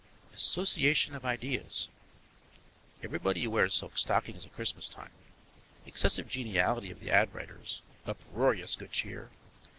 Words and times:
Association 0.33 1.13
of 1.13 1.23
ideas. 1.25 1.87
Everybody 3.03 3.45
wears 3.45 3.75
silk 3.75 3.99
stockings 3.99 4.43
at 4.47 4.55
Christmas 4.55 4.89
time. 4.89 5.11
Excessive 5.85 6.27
geniality 6.27 6.89
of 6.89 7.01
the 7.01 7.11
ad 7.11 7.31
writers. 7.35 7.83
Uproarious 8.07 8.75
good 8.75 8.91
cheer. 8.93 9.29